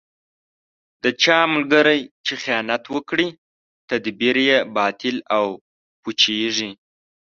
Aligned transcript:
د 1.03 1.05
چا 1.23 1.39
ملګری 1.53 2.01
چې 2.25 2.33
خیانت 2.43 2.83
وکړي، 2.95 3.27
تدبیر 3.89 4.37
یې 4.47 4.57
باطل 4.77 5.15
او 5.37 5.45
پوچېـږي. 6.01 6.71